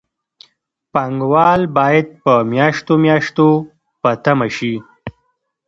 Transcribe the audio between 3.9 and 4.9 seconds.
په تمه شي